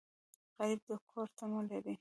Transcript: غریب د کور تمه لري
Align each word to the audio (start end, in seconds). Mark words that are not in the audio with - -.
غریب 0.57 0.79
د 0.87 0.91
کور 1.09 1.27
تمه 1.37 1.61
لري 1.69 1.89